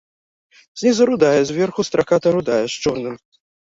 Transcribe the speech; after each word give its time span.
Знізу 0.81 1.03
рудая, 1.11 1.41
зверху 1.51 1.89
страката 1.93 2.27
рудая 2.39 2.61
з 2.71 2.85
чорным. 2.85 3.25